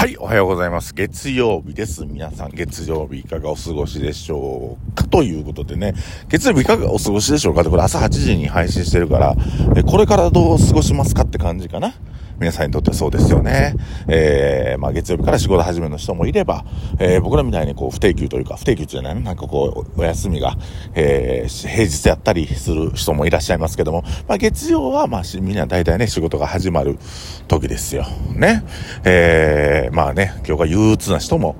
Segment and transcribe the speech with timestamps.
[0.00, 0.94] はい、おはようございます。
[0.94, 2.06] 月曜日です。
[2.06, 5.92] 皆さん、月曜日いかがお過ごしでしょうかということでね、
[6.30, 9.36] 月曜日いかがお過ごしでしょうかってこれ朝8時に配信してるから、
[9.84, 11.92] これからどう過ごしますかって感じかな。
[12.40, 13.74] 皆さんにとってはそうですよね。
[14.08, 16.64] えー、まあ月曜日から仕事始めの人もいれば、
[16.98, 20.56] えー、僕らみたいにこう不定休というか、不定休じゃないのなんかこう、お休みが、
[20.94, 26.98] えー、平日やったりする人もいらっしゃいますけども、まあ月曜はまあみんな大体ね、仕事が始まる
[27.46, 28.06] 時ですよ。
[28.34, 28.64] ね。
[29.04, 31.56] えー、まあね、今日が憂鬱な人も、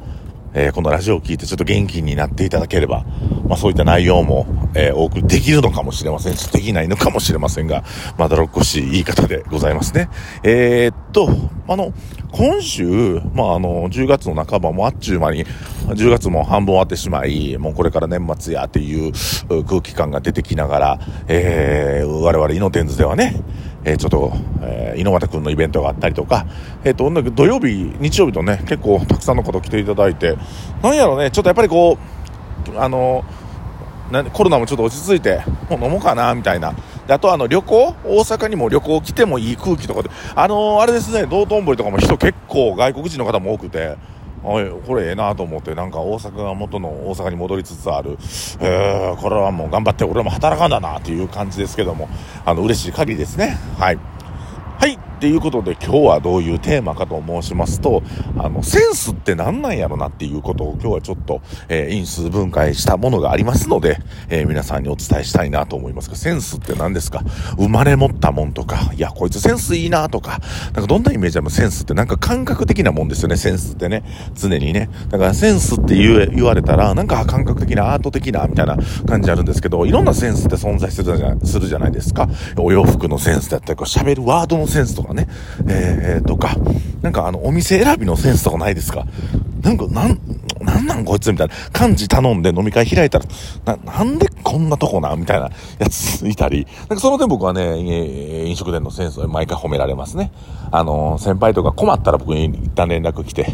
[0.52, 3.04] えー、このラジオを聞いてちょっと元気になっていただければ、
[3.46, 7.84] まあそういった内容も、えー、多くできるのかもしれませんし、できないのかもしれませんが、
[8.18, 10.08] まだろっこしい言い方でございますね。
[10.42, 11.28] えー、っと、
[11.68, 11.92] あの、
[12.32, 15.44] 今週、まああの、10月の半ばもあっちゅう間に、
[15.88, 19.12] 10月も半分終わってしまい、もうこれから年末やっていう
[19.64, 23.42] 空気感が出てきながら、えー、我々イノテンズではね、
[23.84, 26.46] えー、ちょっと、えー、猪俣くんのイベントがあったりとか、
[26.84, 30.36] えっ、ー、と、土曜日、日曜日とね、結構たくさんの方来ていただいて、
[30.82, 31.96] なんやろね、ちょっとやっぱりこ
[32.74, 33.24] う、あの
[34.32, 36.74] コロナもちょっと落ち着いて、もう飲もうかな、みたいな。
[37.06, 43.96] で、あとあの、旅行大阪にも旅行来てもいい空気とかで、あのー、あれですね、道頓堀とかも人結構外国人の方も多くて、
[44.42, 48.16] おい、これええなと思って、なんか大阪が元の大阪に戻りつつある、
[48.60, 52.08] えー、これはもう頑張って俺も働かんだなという感じですけども、
[52.44, 53.58] あの、嬉しい限りですね。
[53.78, 54.09] はい。
[55.20, 58.02] っていうことで今日はどういうテーマかと申しますと、
[58.38, 63.98] あの、センスって何なんやろなっていうことを今日はちょっと、えー、因数分解したものがありますので、
[64.30, 67.22] えー、皆さんにお伝えしたいなと思いますが、センスって何ですか？
[67.58, 74.02] 生まれ持ったもんとか、いや、こいつセンスいいなとか、なんかどんなイメージでもセンスってなんか感覚的なもんですよね、センスってね。
[74.34, 74.88] 常にね。
[75.10, 82.26] だからセンスって言、言われたら、なんか感覚的なアート的な、みたいな感じあるんですけど、いろんなセンスって存在するじゃするじゃないですか。
[82.56, 85.28] お洋服のセンスだったり、こう喋るワードのセンスとかね。
[85.68, 86.56] ええー、とか、
[87.02, 89.06] なんかあの、お店選びのセンスとかないですか？
[89.62, 90.18] なんか、なん、
[90.60, 91.54] なんなんこいつみたいな。
[91.72, 93.24] 漢字頼んで飲み会開いたら、
[93.64, 96.66] な、なんでこんなとこなみたいなやついたり。
[96.80, 97.78] なんかその点僕はね、
[98.46, 100.32] 飲食店のセンスを毎回褒められますね。
[100.70, 103.46] あの、先輩とか困ったら僕に一旦連絡来て、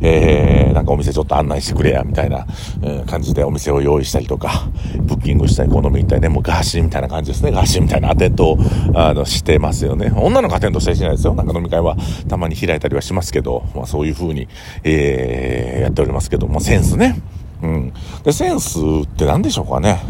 [0.00, 2.46] えー、なんかお店ちょっと案内してくれや、みたいな、
[2.82, 4.68] え、感じでお店を用意したりとか、
[5.00, 7.52] ブッキングしたり、このみたいね、もうガーシーみたいな感じですね。
[7.52, 8.58] ガーシーみたいなアテントを、
[8.94, 10.12] あの、してますよね。
[10.16, 11.34] 女の子アテントしたりしないですよ。
[11.34, 11.96] なんか飲み会は
[12.28, 14.48] たまに開いたりはしますけど、まあそういう風に、
[14.82, 17.20] えー、やっておりますけども、センスね。
[17.62, 17.92] うん。
[18.22, 20.00] で、センスって何でしょうかね。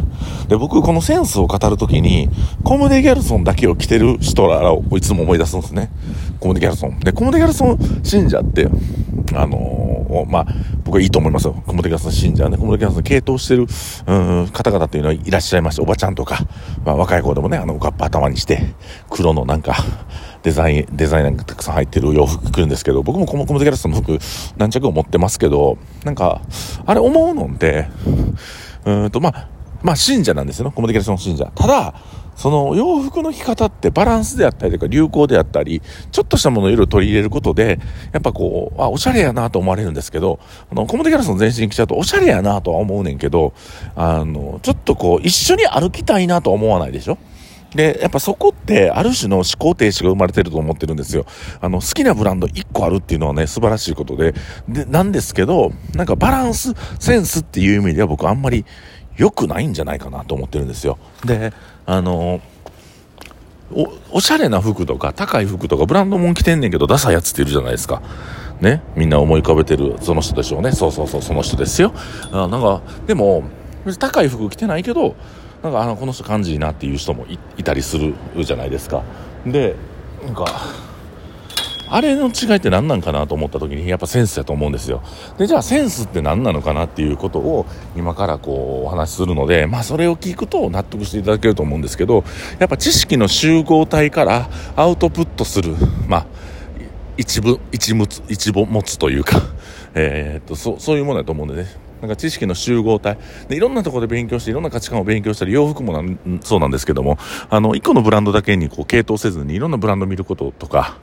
[0.48, 2.28] で、僕、このセンスを語るときに、
[2.64, 5.90] コムデ・ギャルソンだけを着てる人らをいつも思い出すんですね。
[6.44, 7.00] コムデ・ギャルソン。
[7.00, 8.68] で、コムデ・ギャルソン信者って、
[9.32, 10.46] あのー、まあ、
[10.84, 11.54] 僕はいいと思いますよ。
[11.66, 12.58] コムデ・ギャルソン信者ね。
[12.58, 16.40] コムデ・ギャルソン系統してる、うん、方々っていうのはいらっしゃいまして、おばちゃんとか、
[16.84, 18.60] まあ、若い子でもね、あの、ガッパ頭にして、
[19.08, 19.74] 黒のなんか、
[20.42, 24.18] デザイン、デザインがたくさん入ってる洋服着るんですけど、僕もコムデ・ギャルソンの服
[24.58, 26.42] 何着も持ってますけど、なんか、
[26.84, 27.86] あれ思うのって、
[28.84, 29.48] うんと、まあ、
[29.82, 31.50] まあ、信者なんですよね、コムデ・ギャルソン信者。
[31.54, 31.94] ただ、
[32.36, 37.78] その洋服の着方ってバランスであったりとか流行であったり、ちょっとしたものをいろいろ取り入れることで、
[38.12, 40.40] やっぱこう、あ、おしゃれやなと思われるんですけど、
[40.70, 43.52] あの、コムデ・ギャルソン全身着ちゃうとおしゃれやなとは思うねんけど、
[43.96, 47.18] あの、ちょっとこう、一緒に歩きたいなとは思わないでしょ？
[47.74, 51.26] で、やっぱそこって、ある種の思考停止が生まれてると思ってるんですよ。
[51.60, 54.32] あの、好きなブランド1個あるっていうのはね、素晴らしいことで、
[54.68, 58.64] で、なんですけど、なんかバランス、センスっていう意味では僕あんまり
[59.16, 60.98] 良くないんじゃないかなと思ってるんですよ。
[61.24, 61.52] で、
[61.86, 62.40] あの
[63.72, 68.02] お、おしゃれな服とか、高い服とか、ブランドもん着てんねんけど、ダサいやつっているじゃないですか。
[68.60, 68.82] ね。
[68.94, 70.72] みんな思い浮かべてる、その人でしょうね。
[70.72, 71.92] そうそうそう、その人ですよ。
[72.32, 73.44] あなんか、でも、
[73.98, 75.16] 高い服着てないけど、
[75.64, 77.24] なんかあのこの人感じいいなっていう人も
[77.56, 78.14] いたりする
[78.44, 79.02] じゃないですか
[79.46, 79.74] で
[80.22, 80.44] なんか
[81.94, 85.00] あれの違いって何なんかなと思った時にやっぱセンスだと思うんですよ。
[85.38, 87.66] でじゃあセンスって何なのかなっていうことを
[87.96, 92.24] 今からこうお話しするのでまあそれを聞くと納得していただけると思うんですけど
[92.58, 95.76] やっぱ知識の集合体からアウトプットする
[96.08, 96.26] まあ
[97.16, 99.53] 一部一物一部持つというか。
[99.94, 101.84] えー、っとそそういうものだと思うんでね。
[102.00, 103.16] なんか知識の集合体。
[103.48, 107.16] でいろんなところで勉強していろんな価値観を勉強したり洋服もなんそうなんですけども
[107.48, 110.98] あの一個のブランドだけにこう系統せずにいろんなブランドを見ることとか、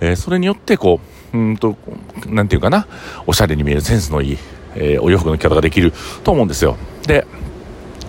[0.00, 1.00] えー、それによってこ
[1.34, 1.76] ううんと
[2.26, 2.86] なんていうかな
[3.26, 4.38] おしゃれに見えるセンスのいい、
[4.76, 5.92] えー、お洋服の着方ができる
[6.24, 6.76] と思うんですよ。
[7.06, 7.26] で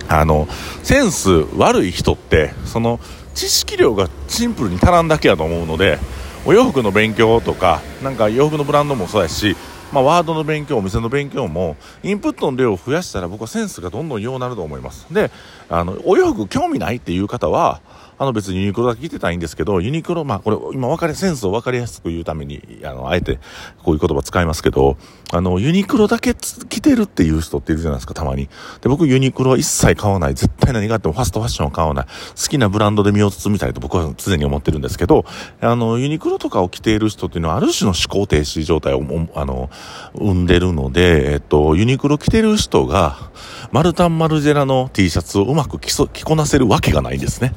[0.08, 0.48] あの
[0.84, 3.02] センス悪い人ってその
[3.36, 6.00] 知識量がシンプルに足らんだけやと思うので
[6.46, 9.58] お洋服の勉強とかなんか洋服のブランドもそうやし
[9.92, 15.08] まあ、ワードの勉強、お店の勉強も、インプットの量を増やしたら僕はセンスがどんどんようなると思います。
[15.14, 15.32] で、
[15.70, 17.82] あの、お洋服興味ないっていう方は、
[18.20, 23.40] あの別にユニクロだけ着てたらいいんですけど、ユニクロ、まあこれ今分かり、センスを分かりやすく言うために、あの、あえて
[23.84, 24.98] こういう言葉使いますけど、
[25.32, 28.50] あの、ユニクロだけ着てるっていう人っているじゃないですか、たまに。
[28.82, 30.34] で、僕ユニクロは一切買わない。
[30.34, 32.06] 絶対何があってもファストファッションを買わない。
[32.06, 32.12] 好
[32.50, 35.26] きなブランドで身を包みたいと僕は常に思ってるんですけど、
[35.62, 39.04] あの、ユニクロとかを着ている人っていうのはある種の思考停止状態を、
[39.36, 39.70] あの、
[40.16, 43.27] 生んでるので、えっと、ユニクロ着てる人が、
[43.72, 47.54] マルタンマルジェラの T シャツをうまく着こなせるわけがないんですね。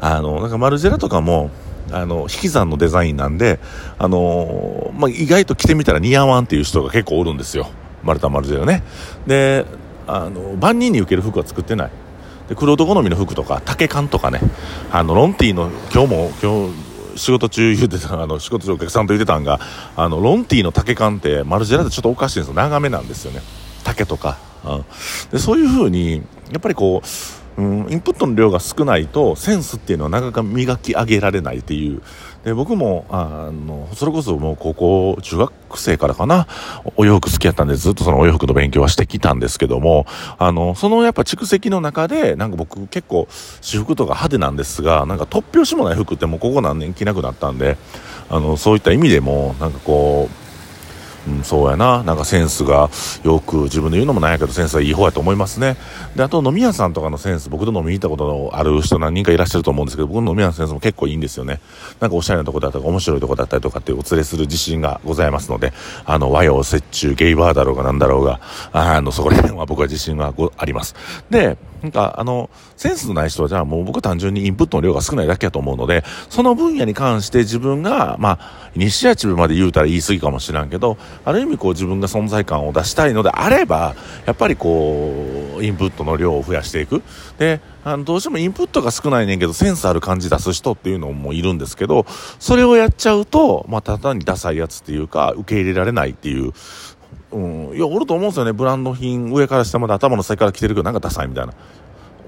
[0.00, 1.50] あの、なんかマルジェラとかも、
[1.92, 3.60] あの、引き算のデザインなんで、
[3.98, 7.68] あのまあ、意外と着てみたら似合わんっていう人が結構おるんですよ。
[8.02, 8.82] マルタンマルジェラね。
[9.26, 9.66] で、
[10.06, 11.90] あの、万人に受ける服は作ってない。
[12.48, 14.40] で、黒人好みの服とか、竹缶とかね、
[14.90, 19.60] あの、ロンティーの、今日も、今日、仕事中言うてた、 あの、仕事中お客さんと言ってたんが、
[19.96, 22.54] あの、ロンティーの竹缶ってマルジェラでちょっとおかしいんですよ。
[22.54, 23.40] 長めなんですよね。
[23.84, 24.38] 竹とか。
[24.64, 24.84] うん、
[25.30, 32.02] でそういう風に、やっぱりこう、うん、インプットの量が少ないとセンスっていうのはなかなか磨き上げられないっていう
[32.44, 36.46] で僕もあのそれこそもう高校中学生からかな
[36.96, 40.04] お洋服好きやったんでずっとそのお洋服の勉強はしてきたんですけども
[40.38, 43.28] あのそのやっぱ蓄積の中でなんか僕結構
[43.60, 47.76] 私服とか派手なんですがなんか突拍子もない服ってもうここ何年着なくなったんで
[48.28, 50.43] あのそういった意味でもなんかこう
[51.26, 52.02] うん、そうやな。
[52.02, 52.90] なんかセンスが
[53.22, 55.76] よく自分で言うのもないけどセンスはいい方やと思いますね。
[56.16, 61.60] で、あと飲み屋さんとかのセンス、僕と飲みに行ったことのある人何人かいらっしゃると思うんですけど、僕の飲み屋のセンスも結構いいんですよね。
[62.00, 65.72] なんかおしゃれなとこだったり、面白いとこだったりとかってお連れする自信がございますので、
[66.04, 68.40] あの、和洋折衷、ゲイバーだろうがなんだろうが、
[68.72, 70.94] あの、そこら辺は僕は自信があります。
[71.30, 80.96] で、なんか、あの、センスのない人はじゃあもう僕単純にインプットの量が少ないだけやと思うので、その分野に関して自分が、まあ、イニシアチブまで言うたら言い過ぎかもしらんけど、
[81.26, 83.94] ある意味こう自分が存在感を出したいのであれば、
[84.24, 87.02] やっぱりこう、インプットの量を増やしていく。
[87.38, 92.06] で、あの、どうしてもインプットが少ないねんけど、センスある感じ出す人っていうのもいるんですけど、
[92.38, 96.52] それをやっちゃうと、まあ、ただにダサいやつっていうか、受け入れられないっていう、
[97.34, 98.52] うん、いや、おると思うんですよね。
[98.52, 101.52] ブランド品、上から下まで頭の先から着てるけど、なんかダサいみたいな。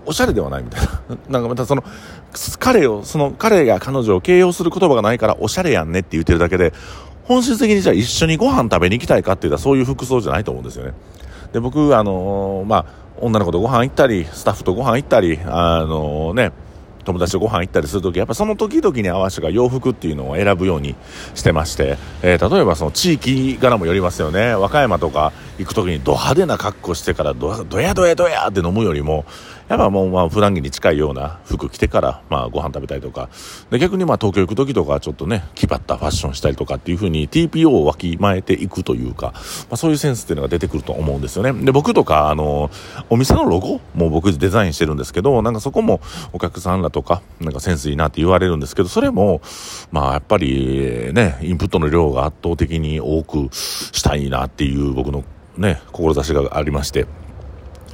[0.05, 0.91] おしゃれではないみたいな。
[1.31, 1.85] なんかまたその、
[2.59, 6.73] 彼を、その彼が彼女を形容する言葉がないからおしゃれやんねって言ってるだけで、
[7.23, 10.93] 本質的にじゃあ一緒にご飯食べに行きたいかって言ったらそういう服装じゃないと思うんですよね。
[11.53, 12.85] で、僕、あのー、まあ、
[13.21, 16.53] 女の子とご飯行ったり、スタッフとご飯行ったり、あのー、ね、
[17.07, 20.97] 友達とご飯行ったりするとき、やっぱその時々に合わせた洋服っていうのを選ぶように
[21.35, 24.55] してまして、えー、例えばその地域柄もよりますよね。
[24.55, 29.25] 和歌山とか行くときにド派手な格好してからド、ドヤドヤドヤって飲むよりも、
[29.69, 33.29] やっぱもうまあ普段着に近いような服着てからまあご飯食べたりとか、
[33.71, 39.41] で逆にまあ東京行く時とかちょっとね、気張ったファッションしたりとかっていう風に TPO をわきまえていくというか、ま
[39.73, 41.53] あそういうセンスっていうのが出てくると思うんですよね。
[41.65, 42.71] で僕とかあの、
[43.11, 46.01] お店のロゴも僕デザインしてるんですけど、なんかそこも
[46.33, 49.41] お客さんらとか、なんかセンスいいなって言われるんですけど、それも、
[49.91, 55.25] まあやっぱりね、インプットの量が圧倒的に多くしたいなっていう僕の
[55.57, 57.07] ね、志がありまして、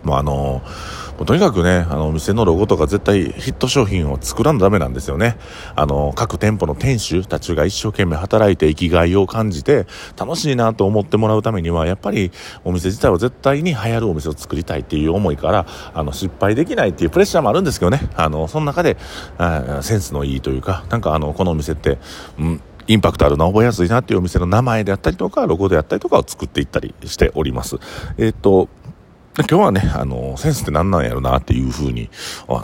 [0.03, 5.37] もうあのーとにかくね、あの、お店のロゴとか絶対ヒット商品を作らんとダメなんですよね。
[5.77, 9.87] あの、各店舗の店主たちが一生懸命働いて生きがいを感じて、
[10.17, 12.33] 楽しいなと思ってもらうためには、やっぱり
[12.65, 18.01] お店自体は絶対に流行るお店を作りたいっていう思いから、あの、失敗できないっていうプレッシャーもあるんですけどね。
[18.15, 18.97] あの、その中で、
[19.39, 21.99] あセンスのいいというか、なんかあの、このお店って、
[22.39, 27.79] うん、インパクトあるな、覚えやすいなっていうお店の名前であったりとか、ロゴであったりとかを作っていったりしております。
[28.19, 28.69] えっ、と、
[29.35, 32.11] 今日はね、あの、センスって何なんやろなっていうふうに、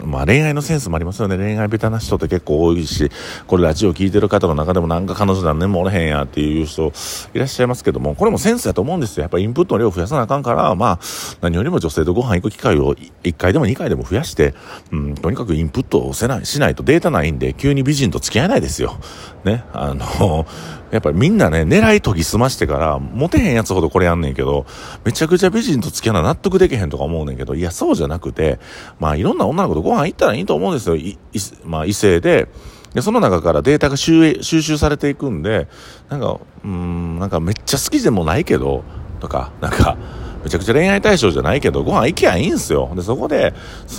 [0.05, 1.35] まあ恋愛のセンスもありますよね。
[1.35, 3.09] 恋愛ベタな人って結構多いし、
[3.47, 6.93] これラジオ聞いてる方の中でもなんか彼女何年もおれへんやっていう人
[7.33, 9.23] いらっしゃいますけども、これもセンスだと思うんですよ。
[9.23, 10.99] やっぱインプットの量を増やさなあかんから、まあ、
[11.41, 14.53] 何よりも女性とご飯行く機会を1回でも2回でも増やして、
[14.91, 18.99] うん、とにかくインプットをせない、しないとデータないんで、急に美人と付き合えないですよ。
[19.43, 20.45] ね、あの、
[20.91, 24.65] やっぱりみんなね、狙い研ぎ澄ましてから、モテへんやつほどこれやんねんけど、
[25.05, 28.59] めちゃくちゃ美人と付き合うのは納得できへんとか思うねんけど、いや、そうじゃなくて、
[28.99, 30.97] まあ、いろんな女の子とご飯行ったらいいと思うんですよ。
[31.65, 32.47] まあ、異性で、
[32.93, 35.67] で、その中からデータが収集されていくんで、
[36.09, 38.83] なんか、うん、なんかめっちゃ好きでもないけど、
[39.19, 39.97] とか、なんか、
[40.43, 42.91] めちゃくちゃ恋愛対象じゃないけど、ご飯行きゃいいんすよ。
[42.95, 43.53] で、そこで、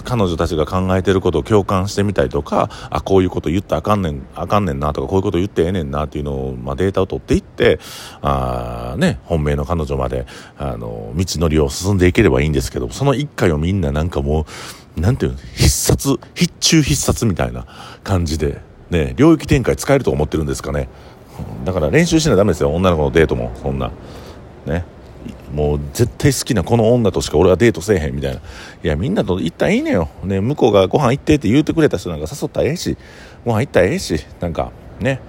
[0.05, 7.79] 彼女たちが考えてることを共感してみたりとか、あ、こういうこと言ったらあかんねん、あかんねんなとか、こういうこと言ってええねんなっていうのを、まあ、データを取っていって、
[8.23, 14.47] あね、本命の彼女まで、あの、道のりを進んでいければいいんですけど、その一回をみんななんかも
[14.97, 17.67] う、なんていうの、必殺、必中必殺みたいな
[18.03, 20.89] 感じで、ね、領域展開使えると思ってるんですかね。
[21.65, 22.75] だから練習しないとダメですよ。
[22.75, 23.91] 女の子のデートも、そんな。
[24.67, 24.85] ね。
[25.55, 28.39] もう絶対好きなこの女としか俺はデートせえへんみたいな。
[28.39, 28.41] い
[28.83, 30.09] や、みんなと行ったらいいねよ。
[30.25, 32.97] ね、向こうがご飯行ってって言うてくれた人なんか誘ったらええし、
[33.45, 35.21] ご飯行ったらええし、なんか、ね、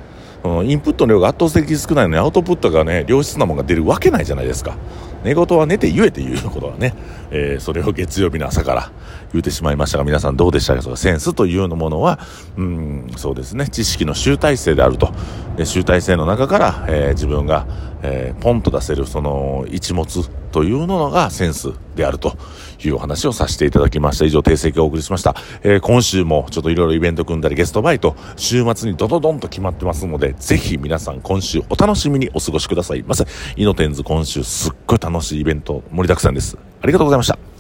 [0.44, 4.76] インプットの量が圧倒的に少ないのにアウトプットがね、良質なものが出るわけないじゃないですか。
[5.24, 6.96] 寝言は寝て言えて言うことはね、
[7.30, 8.92] えー、それを月曜日の朝から
[9.34, 10.82] 言うてしまいましたが、皆さんどうでしたか？
[10.82, 12.20] そのセンスというのものは、
[12.58, 15.14] うん、そうですね、知識の集大成であると。
[15.58, 17.68] で集大成の中から、えー、自分が、
[18.04, 22.36] えー、ポンと出せるその一物というのがセンスであると
[22.84, 24.26] いうお話をさせていただきました。
[24.26, 25.36] 以上、訂正をお送りしました。
[25.64, 33.26] えー、今週もちょっといろいろイベント組んだりゲストバイト、週末にドドドンと決まってますので、ぜひ皆さん今週お楽しみにお過ごしくださいませ。
[33.56, 36.58] イノテンズ今週すっごい楽しいイベント盛りだくさんです。
[36.82, 37.51] ありがとうございました。